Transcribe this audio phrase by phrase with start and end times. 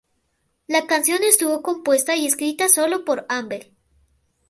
[0.65, 3.71] La canción estuvo compuesta y escrita sólo por Amber.